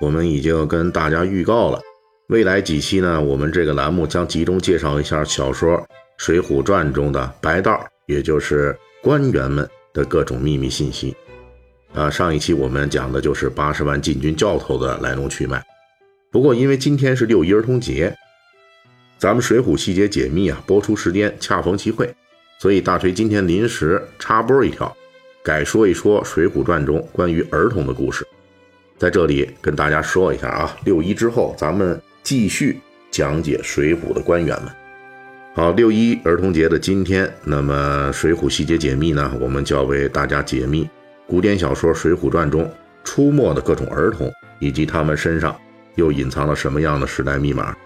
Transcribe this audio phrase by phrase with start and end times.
[0.00, 1.78] 我们已经跟大家预告了，
[2.28, 5.76] 未来几期呢，我们这个栏目将集中介绍一下小说
[6.16, 11.14] 《水浒传》中的白道，也就是官员们的各种秘密信息。
[11.92, 15.62] 啊，上一期我们讲的就是八十万禁军教头的来龙去脉。
[16.32, 18.16] 不过因为今天是六一儿童节，
[19.18, 22.10] 咱们《水浒细节解密》啊播出时间恰逢其会，
[22.58, 24.96] 所以大锤今天临时插播一条。
[25.42, 28.26] 改说一说《水浒传》中关于儿童的故事，
[29.00, 30.76] 在这里跟大家说一下啊。
[30.84, 32.78] 六一之后，咱们继续
[33.10, 34.70] 讲解水浒的官员们。
[35.54, 40.86] 好，六一儿童节的今天，那么《水浒细节解密》呢，我们就要为大家解密
[41.26, 42.70] 古典小说《水浒传》中
[43.02, 45.58] 出没的各种儿童，以及他们身上
[45.94, 47.72] 又隐藏了什么样的时代密码。《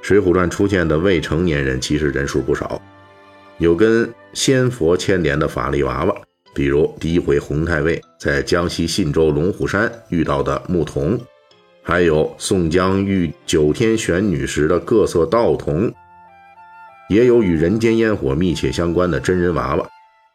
[0.00, 2.80] 水浒传》出现的未成年人其实人数不少，
[3.58, 6.14] 有跟仙佛牵连的法力娃娃。
[6.58, 11.16] 比如第一回洪太尉在江西信州龙虎山遇到的牧童，
[11.84, 15.88] 还有宋江遇九天玄女时的各色道童，
[17.10, 19.88] 也有与人间烟火密切相关的真人娃娃，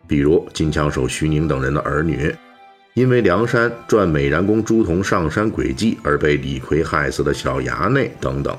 [0.07, 2.33] 比如金枪手徐宁等人的儿女，
[2.93, 8.57] 因为梁山赚美髯公朱仝上山诡计而被李逵害死的小衙内等等，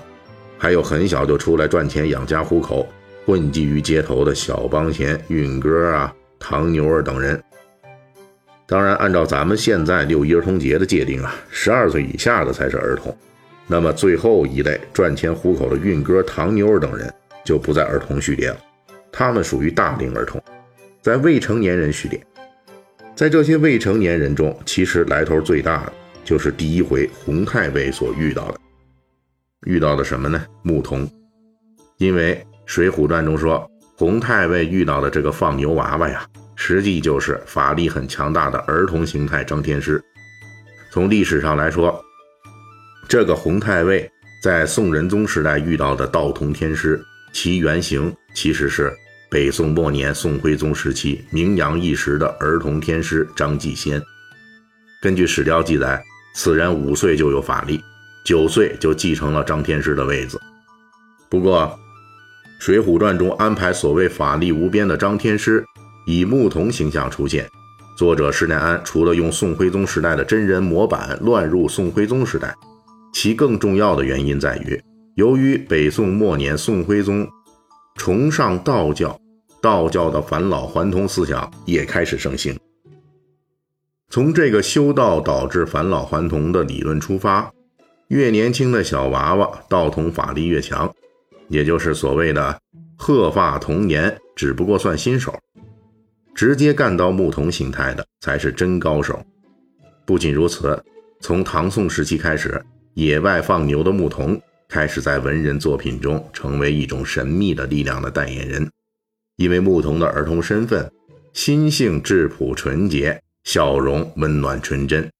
[0.58, 2.86] 还有很小就出来赚钱养家糊口、
[3.24, 7.42] 混迹于街头的小帮闲运哥啊、唐牛儿等人。
[8.66, 13.14] 当然，按照咱们现在六一儿童节的界定啊，十二岁以下的才是儿童。
[13.66, 17.12] 那么最后一类赚钱糊口的运哥、唐妞等人
[17.44, 18.56] 就不在儿童序列了，
[19.12, 20.42] 他们属于大龄儿童，
[21.02, 22.20] 在未成年人序列。
[23.14, 25.92] 在这些未成年人中，其实来头最大的
[26.24, 28.58] 就是第一回洪太尉所遇到的，
[29.66, 30.44] 遇到的什么呢？
[30.62, 31.08] 牧童。
[31.98, 32.34] 因为
[32.66, 36.27] 《水浒传》中说，洪太尉遇到的这个放牛娃娃呀。
[36.56, 40.02] 实际就是法力很强大的儿童形态张天师。
[40.92, 42.02] 从历史上来说，
[43.08, 44.10] 这个洪太尉
[44.42, 48.92] 在宋仁宗时代遇到的道童天师，其原型其实是
[49.30, 54.00] 北宋末年宋徽宗时期名扬一时的儿童天师张继先。
[55.02, 56.02] 根据史料记载，
[56.34, 57.82] 此人五岁就有法力，
[58.24, 60.40] 九岁就继承了张天师的位子。
[61.28, 61.76] 不过，
[62.64, 65.64] 《水浒传》中安排所谓法力无边的张天师。
[66.06, 67.48] 以牧童形象出现，
[67.96, 72.54] 作者施耐庵除了用宋徽宗时代的真人模板乱入宋徽宗时代，
[73.12, 74.80] 其更重要的原因在于，
[75.14, 77.26] 由于北宋末年宋徽宗
[77.96, 79.18] 崇尚道教，
[79.62, 82.58] 道教的返老还童思想也开始盛行。
[84.10, 87.50] 从这个修道导致返老还童的理论出发，
[88.08, 90.92] 越年轻的小娃娃道童法力越强，
[91.48, 92.60] 也就是所谓的
[92.96, 95.34] 鹤发童颜，只不过算新手。
[96.34, 99.24] 直接干到牧童形态的才是真高手。
[100.05, 100.83] 不仅如此，
[101.20, 102.62] 从唐宋时期开始，
[102.95, 108.68] 野外放牛的牧童开始在文人作品中成为一种神秘的力量的代言人。
[109.36, 110.90] 因为牧童的儿童身份，
[111.33, 115.11] 心性质朴纯洁，笑容温暖纯真，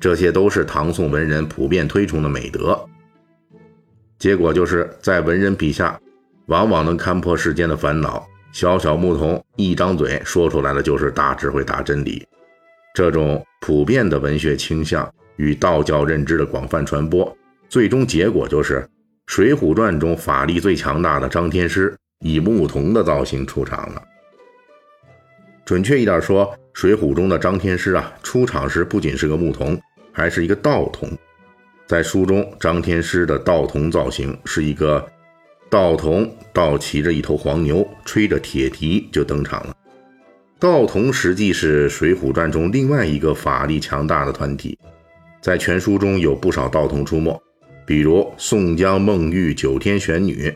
[0.00, 2.84] 这些都是唐宋文人普遍推崇的美德。
[4.18, 6.00] 结果就是在文人笔下，
[6.46, 8.26] 往往能看破世间的烦恼。
[8.54, 12.24] 小小牧童一张嘴说出来的就是大智慧、大真理。
[12.94, 17.36] 这种普遍的文学倾向与道教认知的广泛传播，
[17.68, 18.80] 最终结果就是
[19.26, 24.00] 《水浒传》中法力最强大的张天师以牧童的造型出场了。
[25.64, 29.76] 准确一点说，《水浒》中的张天师啊，出场时不仅是个牧童，
[30.12, 31.10] 还是一个道童。
[31.88, 35.04] 在书中，张天师的道童造型是一个。
[35.70, 39.74] 道童倒骑着一头黄牛，吹着铁蹄就登场了。
[40.58, 44.78] 道童实际是《水浒传》中另外一个法力强大的团体，
[45.40, 47.42] 在全书中有不少道童出没，
[47.84, 50.54] 比如宋江、孟玉、九天玄女。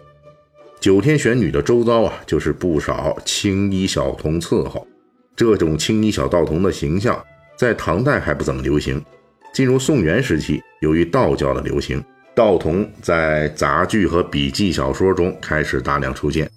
[0.81, 4.87] 九天玄女的周遭啊，就是不少青衣小童伺候。
[5.35, 7.21] 这种青衣小道童的形象，
[7.57, 9.05] 在唐代还不怎么流行。
[9.53, 12.03] 进入宋元时期，由于道教的流行。
[12.39, 16.49] 道童在杂剧和笔记小说中开始大量出现，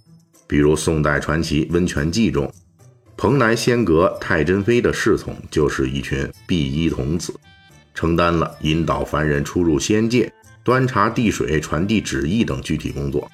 [0.45, 2.53] 比如宋代传奇《温泉记》中，
[3.17, 7.33] 蓬莱仙阁太真妃的侍从就是一群碧衣童子，
[7.95, 10.31] 承担了引导凡人出入仙界、
[10.63, 13.27] 端茶递水、传递旨意等具体工作。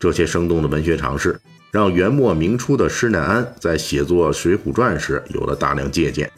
[0.00, 1.38] 这些生动的文学尝试，
[1.70, 6.30] 让元末明初的施耐庵在写作《水浒传》时有了大量借鉴。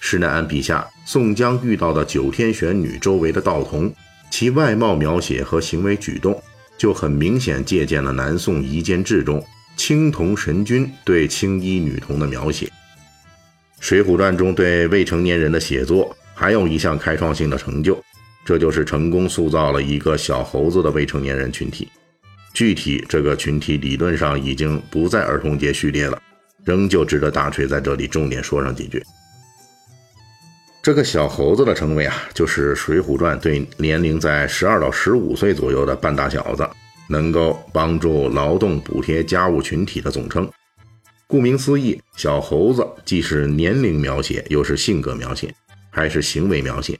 [0.00, 3.92] 施耐庵笔下宋江遇到的九天玄女周围的道童，
[4.30, 6.40] 其外貌描写和行为举动，
[6.76, 9.44] 就很明显借鉴了南宋《夷坚志》中
[9.76, 12.66] 青铜神君对青衣女童的描写。
[13.80, 18.00] 《水浒传》中对未成年人的写作还有一项开创性的成就，
[18.44, 21.88] 这就是成功塑造了一个小猴子的未成年人群体。
[22.54, 26.20] 具体这个群体理论上已经不在儿童节序列了，
[26.64, 29.00] 仍旧值得大锤在这里重点说上几句。
[30.80, 36.66] 这个小猴子的称谓啊，就是《水浒传》对年龄在十二到十五岁左右的半大小子，
[37.08, 40.48] 能够帮助劳动补贴家务群体的总称。
[41.26, 45.54] 顾名思义，小猴子既是年龄描写，又是性格描写，
[45.90, 46.98] 还是行为描写。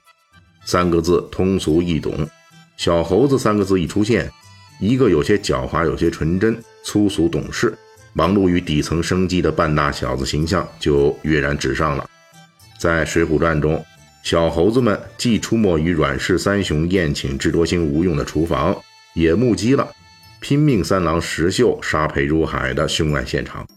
[0.65, 2.29] 三个字通俗易懂
[2.77, 4.29] ，“小猴子”三个字一出现。
[4.79, 7.75] 一个有些狡猾、有些纯真、粗俗懂事、
[8.13, 12.07] 忙碌于底层生计的半大小子形象就跃然纸上了。
[12.79, 13.85] 在《水浒传》中，
[14.23, 18.73] 小猴子们既出没于阮氏三雄宴请智多星吴用的厨房，
[19.13, 19.85] 也目击了
[20.39, 23.67] 拼命三郎石秀杀裴如海的凶案现场。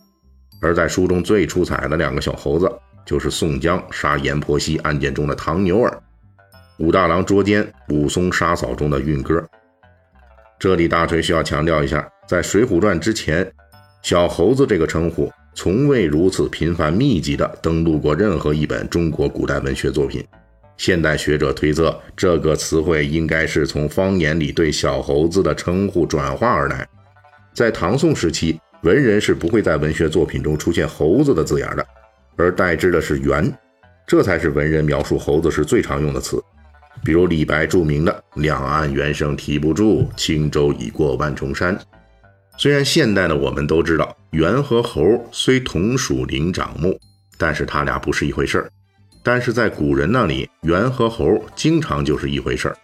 [0.60, 2.72] 而在书中最出彩的两个小猴子，
[3.04, 6.00] 就是宋江杀阎婆惜案件中的唐牛儿，
[6.78, 9.44] 武大郎捉奸武松杀嫂中的运哥。
[10.60, 13.52] 这里大锤需要强调一下，在《水浒传》之前
[14.00, 20.25] ，“小猴子”这个称呼从未如此频繁密集地登录过任何一本中国古代文学作品。
[20.78, 26.88] 现代学者推测，这个词汇应该是从方言里对小猴子的称呼转化而来。
[27.52, 31.87] 在唐宋时期，文人是不会在文学作品中出现“猴子”的字眼的，
[32.37, 33.52] 而代之的是“猿”，
[34.08, 36.43] 这才是文人描述猴子时最常用的词。
[37.05, 41.78] 比如李白著名的“两岸猿声啼不住，轻舟已过万重山”。
[42.56, 45.02] 虽然现代的我们都知道，猿和猴
[45.32, 46.99] 虽同属灵长目，
[47.37, 48.70] 但是它俩不是一回事儿。
[49.22, 52.31] 但是在古人那里，猿和猴经常就是。
[52.31, 52.76] 一回事儿。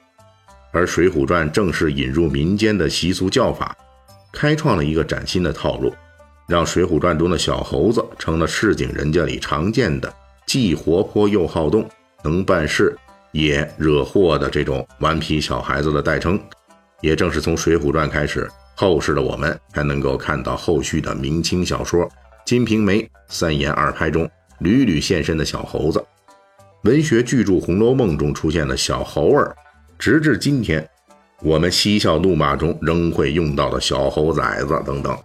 [0.73, 1.93] 而《水浒传》正是。
[1.93, 3.77] 引入民间的习俗叫法，
[4.33, 5.93] 开创了一个崭新的套路，
[6.47, 10.13] 让《水浒传》中的小猴子成了市井人家里常见的
[10.47, 11.89] 既活泼又好动，
[12.25, 12.97] 能办事。
[13.33, 16.41] 也惹祸的这种顽皮小孩子的代称，
[17.03, 17.41] 也正是。
[17.41, 18.49] 从《水浒传》开始，
[18.81, 22.07] 后世的我们还能够看到后续的明清小说
[22.47, 24.31] 《金瓶梅》三言二拍中
[24.61, 26.01] 屡屡现身的小猴子，
[26.85, 29.53] 文学巨著《红楼梦》中出现的小猴儿，
[29.99, 30.89] 直至今天，
[31.43, 35.19] 我们嬉笑怒骂中仍会用到的小猴崽子等等。